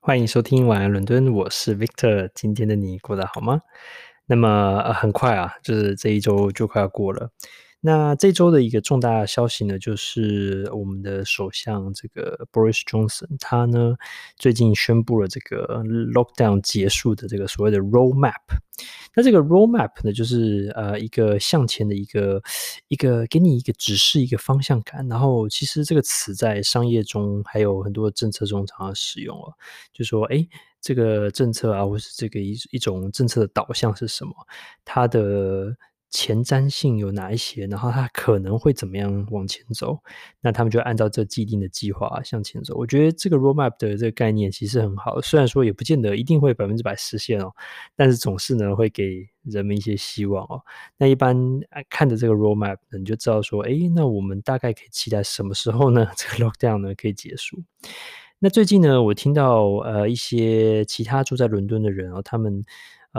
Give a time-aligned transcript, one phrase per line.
[0.00, 2.30] 欢迎收听晚安伦敦，我是 Victor。
[2.32, 3.60] 今天的你过得好吗？
[4.26, 7.30] 那么，很快啊，就是这一周就快要过了。
[7.80, 13.94] 那这周的一个重大消息呢，就是我们的首相这个 Boris Johnson，他呢
[14.36, 18.34] 最近宣布了这个 lockdown 结束的这个所谓的 roadmap。
[19.14, 22.42] 那这个 roadmap 呢，就是呃一个向前的一个
[22.88, 25.06] 一个给你一个指示，一个方向感。
[25.06, 29.54] 然后其实这个词在商业中还有很多政策中常常使用哦，
[29.92, 30.44] 就说哎
[30.80, 34.32] 这个政策啊，或是这个一一种政策的导向是什么，
[34.84, 35.76] 它的。
[36.10, 37.66] 前瞻性有哪一些？
[37.66, 39.98] 然后它可能会怎么样往前走？
[40.40, 42.74] 那他们就按照这既定的计划向前走。
[42.76, 47.52] 我觉得这个 roadmap 的这个概念其实很好，虽然说也不见得一定会百分之百实现哦，
[47.94, 50.62] 但是总是呢会给人们一些希望哦。
[50.96, 51.36] 那一般
[51.90, 56.08] 看着这个 roadmap，你就知道说，哎，那我们大概可以期待什么时候呢？
[56.16, 57.62] 这个 lockdown 呢可以结束？
[58.38, 62.64] 那最近呢，我听到呃一些其他住在伦敦的人哦，他们。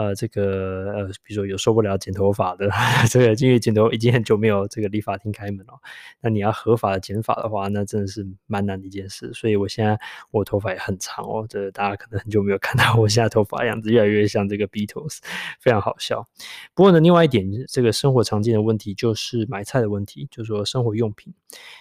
[0.00, 2.70] 呃，这个呃，比如说有受不了剪头发的，
[3.10, 5.74] 这个因为剪头已经很久没有这个理发厅开门了，
[6.22, 9.30] 那你要合法的剪发的话，那真的是蛮难的一件事。
[9.34, 9.98] 所以我现在
[10.30, 15.18] 我头发也很长哦，这大家可能很久没有看到我现在头发样子，越来越像这个 Beatles，
[15.60, 16.26] 非常好笑。
[16.74, 21.34] 不过呢，另外一点，这个生活常见的问题就是买菜的问题，就是说生活用品。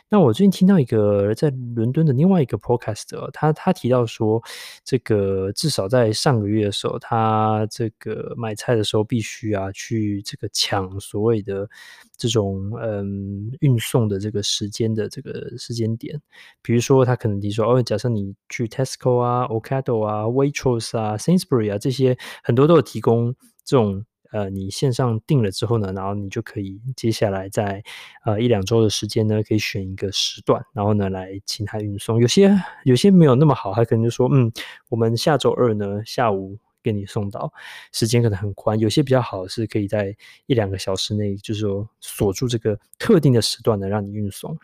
[0.09, 4.41] 那我最近听到一个在伦敦的另外一个 Podcast，他他提到说，
[4.83, 11.69] 这个至少在上个月的时候，他这个呃买菜的时候必须啊去这个抢所谓的
[12.17, 16.19] 这种嗯运送的这个时间的这个时间点，
[16.61, 24.05] 比如说他可能提说哦，假设你去 Tesco 啊、Ocado 啊、Waitrose 啊、Sainsbury 啊这些很多都有提供这种。
[24.31, 27.83] 呃，你线上订了之后呢，然后你就可以接下来在
[28.23, 32.21] 呃一两周的时间呢，可以选一个时段，然后呢来请他运送。
[32.21, 34.51] 有些有些没有那么好，他可能就说，嗯，
[34.89, 37.51] 我们下周二呢下午给你送到，
[37.91, 38.79] 时间可能很宽。
[38.79, 44.57] 有些比较好是可以在一两个小时内，就是说锁住这个特定的时段呢，让你运送。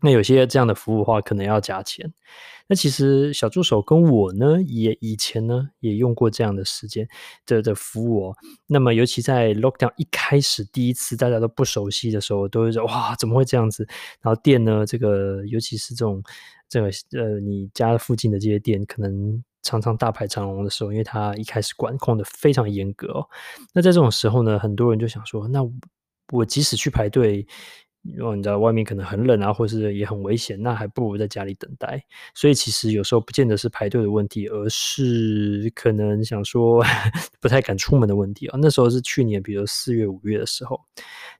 [0.00, 2.12] 那有些这样的服务的话，可能要加钱。
[2.68, 7.08] 那其实小助手跟我呢，也以前呢也用过这样的时间
[7.44, 8.36] 的的服务哦。
[8.68, 13.88] 那么尤其在 lockdown 一开始第一次大家都不熟悉的时候，都会说哇，怎么会这样子？
[14.20, 16.22] 然后店呢，这个尤其是这种
[16.68, 23.28] 这个呃你家附近的这些店，可能常常大排长龙的时候，因为它一开始管控的非常严格哦。
[23.72, 25.60] 那在这种时候呢，很多人就想说，那
[26.32, 27.46] 我即使去排队。
[28.02, 32.02] 如果你知道外面可能很冷啊，或是也很危险，那还不如在家里等待。
[32.34, 36.82] 所以其实有时候不见得是排队的问题，而是可能想说
[37.40, 38.58] 不太敢出门的问题啊。
[38.60, 40.80] 那时候是去年，比如四月、五月的时候，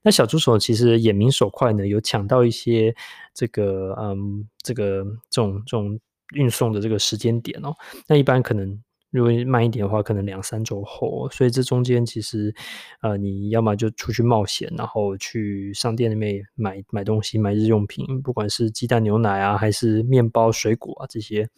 [0.02, 2.94] 那小助手其实眼明手快呢，有抢到一些
[3.34, 5.98] 这个嗯，这个这种这种
[6.34, 7.74] 运送的这个时间点哦。
[8.06, 8.78] 那一般可能。
[9.10, 12.54] 如果慢一点的话，可能两三周后，所以这中间其实，
[13.00, 21.48] 呃，你要么就出去冒险，然后去商店里面买买东西，买日用品，不管是鸡蛋、牛奶啊，还是面包、水果啊这些。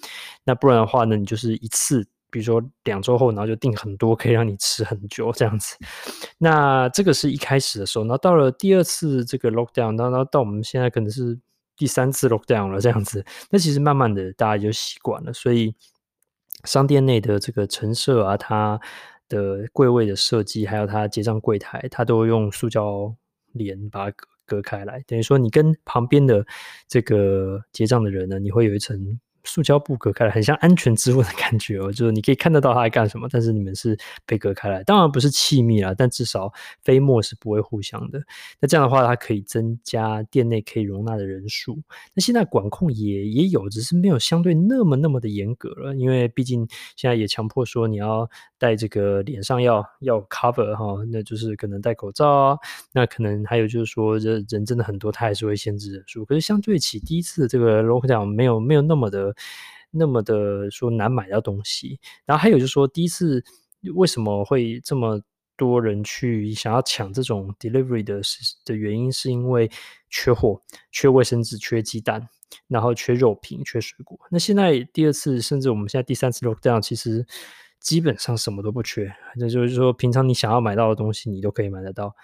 [0.44, 5.76] 那不然的话呢，你就是一次，比如说两周后，然后就订很多，可以让你吃很久这样子。
[6.38, 11.36] 那这个是一开始的时候，然后到了第二次这个 lockdown，然后到我们现在可能是
[11.76, 13.24] 第三次 lockdown 了这样子。
[13.50, 15.74] 那其实慢慢的大家就习惯了，所以。
[16.65, 18.81] 商店内的这个陈设啊，它
[19.28, 23.15] 的柜位的设计，还有它结账柜台，它都用塑胶
[23.53, 26.44] 帘把它隔隔开来，等于说你跟旁边的
[26.88, 29.19] 这个结账的人呢，你会有一层。
[29.44, 33.96] 塑胶布隔开来，很像安全之物的感觉哦，就是你可以看得到它在干什么，但是你们是
[34.26, 36.52] 被隔开来，当然不是气密啦，但至少
[36.82, 38.20] 飞沫是不会互相的。
[38.60, 41.78] 那这样的话，它可以增加店内可以容纳的人数。
[42.14, 52.58] 那现在管控也也有，只是没有相对那么那么的严格了，因为毕竟现在也强迫说你要戴这个脸上要要 cover 哈，那就是可能戴口罩啊，
[52.92, 56.24] 那可能还有就是说这人真的很多，他还是会限制人数。
[56.24, 59.29] 可是相对起第一次这个 lockdown 没有没有那么的。
[59.91, 63.42] 那么的说难买到东西，然后还有就是说，第一次
[63.94, 65.21] 为什么会这么
[65.56, 68.21] 多人去想要抢这种 delivery 的
[68.65, 69.71] 的原因，是因为
[70.09, 72.28] 缺货、缺卫生纸、缺鸡蛋，
[72.68, 74.18] 然后缺肉品、缺水果。
[74.30, 77.27] 那现在第二次，甚至我们现在第三次 lockdown，其实
[77.78, 82.15] 基本上什么都不缺，那就是说，平常你想要买到的东西，你都可以买得到。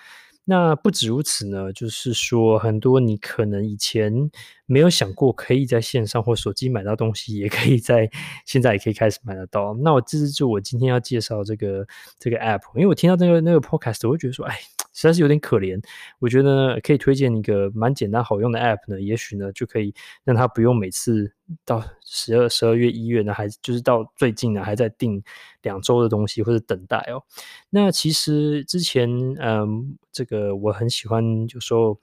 [0.48, 4.30] 那不止如此呢，就是说很多你可能以前
[4.64, 8.08] 没有想过可以在线上或手机买到东西，也可以在
[8.44, 9.74] 现在也可以开始买得到。
[9.82, 11.84] 那我这是就我今天要介绍这个
[12.20, 14.56] 这个 app，因为我听到那个那个 podcast，我会觉得说，哎，
[14.96, 15.80] 实在是有点可怜。
[16.18, 19.94] 我觉得，可以推荐一个蛮简单好用的 App 呢，也许呢就可以
[20.24, 21.30] 让他不用每次
[21.64, 25.22] 到十二十二月一月呢，还就是到最近呢还在订
[25.62, 27.22] 两周的东西或者等待哦。
[27.70, 29.08] 那其实之前
[29.38, 31.22] 嗯，这个我很喜欢，
[31.54, 31.96] 有时候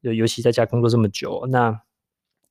[0.00, 1.80] 尤其在家工作这么久，那。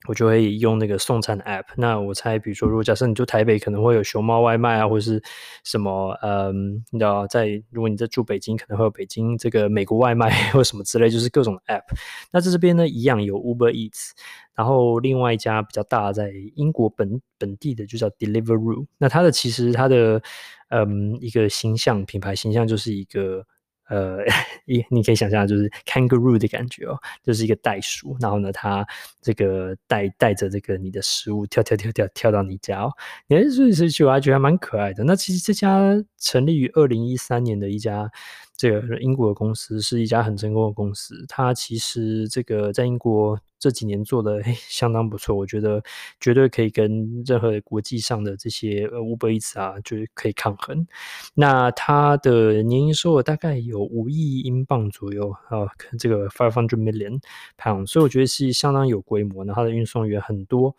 [0.08, 1.66] 我就会用那个送餐的 app。
[1.76, 5.22] 那我猜，比如说，如果假设你住台北，可能会有熊猫外卖啊，或者是
[5.64, 11.84] 什么，嗯，你知道，在如果你在住北京，可能会有北京这个美国外卖或什么之类，就是各种 app。
[12.32, 14.12] 那在这边呢，一样有 Uber Eats，
[14.56, 18.86] 然后另外一家比较大，在英国本本地的就叫 Deliveroo。
[18.98, 20.22] 那它的其实它的
[20.70, 23.46] 嗯一个形象品牌形象就是一个。
[23.90, 24.20] 呃，
[24.66, 28.86] 你你可以想象，就是 kangaroo 的感觉哦，就是一个袋鼠，然后呢，它
[29.22, 32.92] 这个带带着这个你的食物跳跳跳跳跳到你家哦，
[33.28, 35.04] 你所以所以我还觉得还蛮可爱的。
[35.04, 38.12] 那其实这家成立于二零一三年的一家。
[38.58, 45.84] 这个英国的公司是一家很成功的公司，它其实这个在英国这几年做的 相当不错，我觉得
[46.20, 50.88] 绝对可以跟任何国际上的这些 Uber Eats 啊，就是可以抗衡。
[51.36, 55.70] 那它的年营收额大概有五亿英镑左右啊，
[56.00, 57.22] 这个 five hundred million
[57.60, 59.46] Pound，所以我觉得是相当有规模。
[59.46, 60.76] 那它的运送员很多。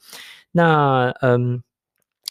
[0.51, 1.63] 那嗯，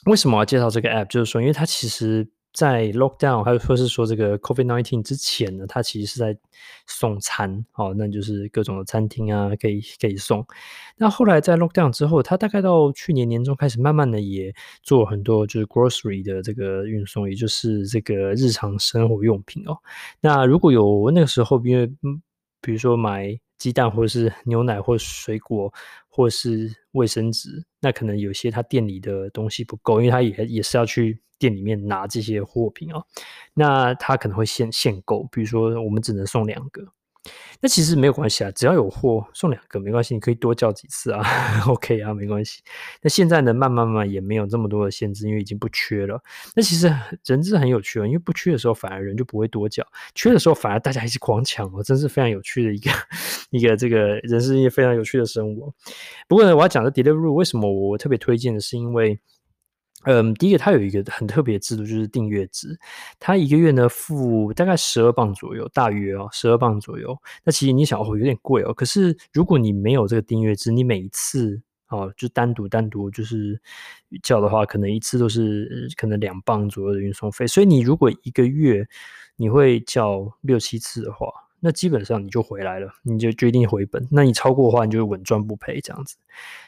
[0.06, 1.08] 为什么要介绍这个 app？
[1.08, 2.28] 就是说，因为它其实。
[2.58, 6.36] 在 lockdown，还有或是说这个 COVID nineteen 之前呢，它其实是在
[6.88, 10.44] 送餐，哦，那就是各种的餐厅啊，可以可以送。
[10.96, 14.52] 那后来在 lockdown 之后，它大概到去年年中开始，慢慢的也
[14.82, 19.78] 做很多就是 grocery 的这个运送，也就是这个日常生活用品哦。
[20.20, 22.20] 那如果有那个时候，因为嗯，
[22.60, 25.74] 比如说买鸡蛋或者是牛奶或水果
[26.08, 31.22] 或是卫生纸，那可能有些他店里的东西不够，因为他也也是要去。
[31.40, 33.06] 店里面拿这些货品哦，
[33.54, 36.84] 那他可能会限限购，比如说我们只能送两个，
[37.60, 41.24] 那其实没有关系啊，只要有货送两个没关系，你可以多叫几次啊，
[41.68, 42.62] OK 啊，没关系。
[43.02, 46.22] 那现在呢，慢慢慢也没有这么多的限制，因为已经不缺了。
[46.56, 46.94] 那其实
[47.26, 49.84] 人是很有趣哦，因为不缺的时候反而人就不会多叫，
[50.14, 52.92] 缺的时候反而大家一起狂抢哦，真是非常有趣的一个
[53.50, 55.74] 一个这个人是一个非常有趣的生物。
[56.28, 59.20] 不过呢，我要讲的 Deliveroo 为什么我特别推荐的是因为。
[60.04, 62.80] 嗯，第一个，它有一个很特别制度，就是订阅制。
[63.20, 67.18] 它一个月呢付大概十二磅左右，大约哦，十二磅左右。
[67.44, 68.74] 那其实你想哦，有点贵哦。
[68.74, 73.60] 可是如果你没有这个订阅制，你每一次哦，就单独单独就是
[74.22, 77.48] 叫的话，可能一次都是可能两磅左右的运送费。
[77.48, 78.88] 所以你如果一个月
[79.36, 81.28] 你会叫六七次的话。
[81.60, 84.08] 那基本上你就回来了，你就决定回本。
[84.12, 86.16] 那你超过的话，你就稳赚不赔这样子。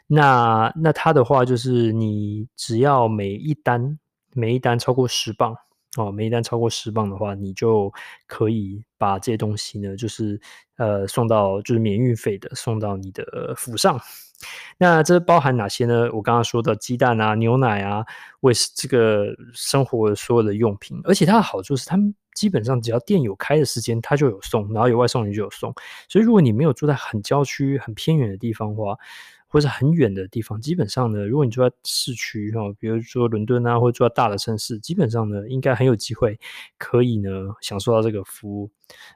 [0.07, 3.99] 那那他的话就是，你只要每一单
[4.33, 5.55] 每一单超过十磅
[5.97, 7.93] 哦，每一单超过十磅的话，你就
[8.25, 10.39] 可以把这些东西呢，就是
[10.77, 13.99] 呃送到就是免运费的送到你的府上。
[14.77, 16.09] 那这包含哪些呢？
[16.13, 18.05] 我刚刚说的鸡蛋啊、牛奶啊，
[18.39, 20.97] 为这个生活所有的用品。
[21.03, 25.73] 而且它的好处是，他们基本上只要店有开的时间，它就有送，然后有外送员就有送。
[26.07, 28.95] 所以如果你没有住在很郊区、很偏远的地方的话，
[29.51, 36.39] 或者很远的地方，基本上呢，如果你住在市区哈，比如说伦敦啊，或者住在大的城市，基本上呢，应该很有机会
[36.77, 38.69] 可以呢享受到这个服务。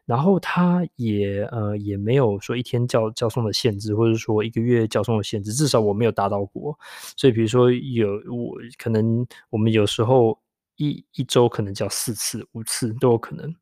[0.06, 6.78] 然后它也呃也没有说一天叫叫送的限制，或者说一个月叫送的限制，至少我没有达到过。
[7.16, 10.40] 所以比如说有我可能我们有时候
[10.78, 13.54] 一一周可能叫四次、五次都有可能。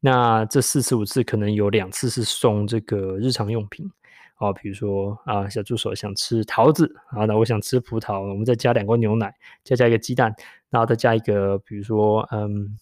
[0.00, 3.90] 那这四次、五次可能有两次是送这个日常用品。
[4.38, 10.34] 哦，比如说啊，小助手想吃桃子啊，那我想吃葡萄，我们再加两罐牛奶，再加一个鸡蛋，
[10.68, 12.76] 然后再加一个，比如说嗯，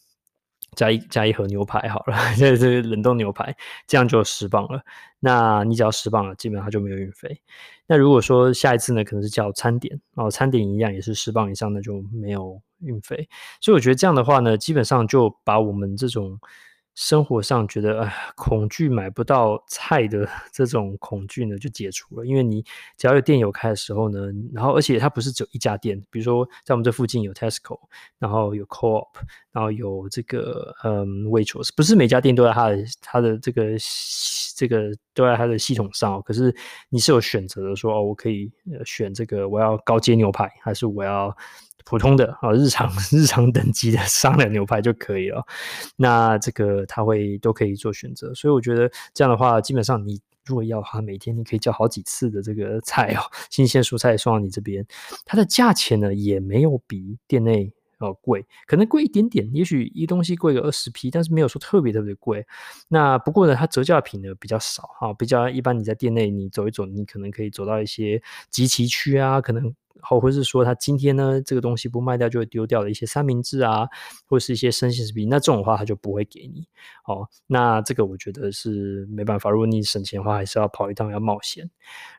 [0.77, 3.55] 加一加一盒牛排好了， 这是冷冻牛排，
[3.87, 4.83] 这样就十磅了。
[5.19, 7.41] 那你只要十磅了，基本上就没有运费。
[7.87, 13.29] 那如果说下一次呢，可能是叫餐点哦，餐点一样也是十磅以上那就没有运费。
[13.61, 16.39] 所以我觉得这样的话呢，基本上就把我们这种。
[16.95, 22.27] 生活上觉得哎，恐惧买不到菜的 这种恐惧呢，就解除了。
[22.27, 22.63] 因为你
[22.97, 24.19] 只要有店有开的时候呢，
[24.53, 27.79] 然后而且它不是只有一家店，比如说在我们这附近有 Tesco，
[28.19, 29.09] 然后有 Co-op，
[29.53, 33.63] 然后有这个嗯 Waitrose，不是每家店都在它的它的这个
[34.57, 36.21] 这个都在它的系统上。
[36.23, 36.55] 可是
[36.91, 38.53] 你是有选择的，说哦，我可以
[38.85, 41.35] 选这个我要高阶牛排，还是我要。
[41.85, 45.45] 普通的啊，日常 日常等级的商量牛排就可以了。
[45.97, 53.21] 那这个他会都可以做选择，所以我觉得这样的话，基本上你如果要的话，每天你可以叫好几次的这个菜哦，
[53.51, 54.85] 新鲜蔬菜送到你这边，
[55.25, 62.47] 它的价钱呢也没有比店内哦贵，可能贵一点点，也许一东西贵个二十 P，但是没有说特别特别贵。
[62.89, 65.79] 那不过呢，它折价品呢比较少哈，比较一般。
[65.79, 69.75] 你在店内你走一走，你可能可以走到一些集齐区啊，可能。
[70.03, 73.89] 或或是说他今天呢，这个东西不卖掉就会丢掉的一些三明治啊，
[74.27, 76.67] 或是一些生鲜食品，那这种话他就不会给你。
[77.07, 79.51] 哦，那这个我觉得是没办法。
[79.51, 81.71] 如果你省钱的话，还是要跑一趟要冒险。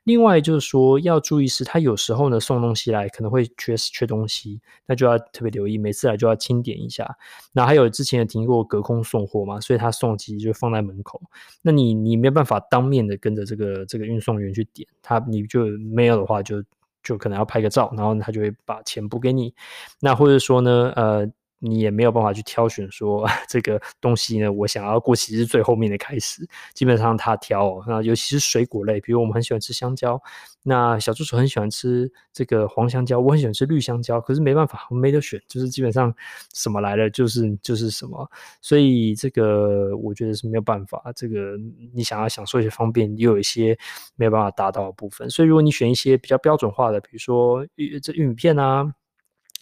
[0.03, 7.17] 另外就是说要注意是，他有时候呢送东西来可能会缺缺东西，那就要特别留意，每次来就要清点一下。
[7.53, 11.21] 那还有之前也听过隔空送货嘛，所以他送其实就放在门口，
[11.61, 16.63] 那你你没办法当面的跟着这个这个运送员去点他，你就没有的话就。
[17.03, 19.53] 就可能要拍个照，然后他就会把钱补给你。
[20.00, 21.27] 那或者说呢，呃。
[21.63, 30.20] 你也没有办法去挑选说 这个东西呢，我想要过期是最后面的开始，基本上他挑，那尤其是水果类，比如我们很喜欢吃香蕉，
[30.63, 36.12] 那小助手很喜欢吃这个黄香蕉，我很喜欢吃绿香蕉，可是没办法，我没得选，就是基本上
[36.51, 38.27] 什么来了就是就是什么，
[38.60, 41.56] 所以这个我觉得是没有办法，这个
[41.94, 43.77] 你想要享受一些方便，又有一些
[44.15, 48.91] 没有办法达到的部分，所以如果你选一些比较标准化的，比如说玉这玉米片啊。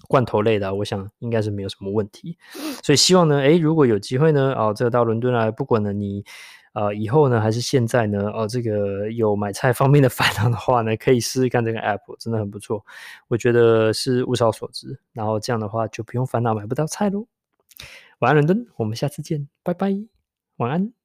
[0.08, 2.38] 罐头类的，我想应该是没有什么问题，
[2.84, 6.24] 所以希望呢，诶，如果有机会呢，哦，这个到伦敦来，不管呢你，
[6.74, 12.84] 呃，以后呢还是现在呢，哦，这个有买菜方面的烦恼的话呢，可以试试看这个 app，真的很不错，
[13.27, 17.27] 我觉得是物超所值，然后这样的话就不用烦恼买不到菜喽。
[18.20, 19.94] 晚安，伦敦，我们下次见，拜拜，
[20.58, 20.99] 晚安。